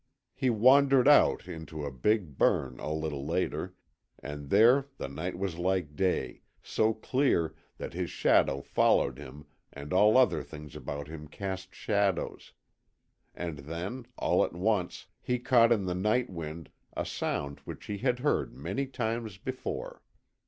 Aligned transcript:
He 0.33 0.49
wandered 0.49 1.07
out 1.07 1.47
into 1.47 1.85
a 1.85 1.91
big 1.91 2.35
burn 2.35 2.79
a 2.79 2.91
little 2.91 3.23
later, 3.23 3.75
and 4.17 4.49
there 4.49 4.87
the 4.97 5.07
night 5.07 5.37
was 5.37 5.59
like 5.59 5.95
day, 5.95 6.41
so 6.63 6.91
clear 6.95 7.53
that 7.77 7.93
his 7.93 8.09
shadow 8.09 8.61
followed 8.63 9.19
him 9.19 9.45
and 9.71 9.93
all 9.93 10.17
other 10.17 10.41
things 10.41 10.75
about 10.75 11.07
him 11.07 11.27
cast 11.27 11.75
shadows, 11.75 12.51
And 13.35 13.59
then, 13.59 14.07
all 14.17 14.43
at 14.43 14.53
once, 14.53 15.05
he 15.21 15.37
caught 15.37 15.71
in 15.71 15.85
the 15.85 15.93
night 15.93 16.31
wind 16.31 16.71
a 16.97 17.05
sound 17.05 17.59
which 17.59 17.85
he 17.85 17.99
had 17.99 18.17
heard 18.17 18.55
many 18.55 18.87
times 18.87 19.37
before. 19.37 20.01